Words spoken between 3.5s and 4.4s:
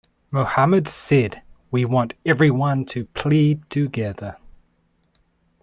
together.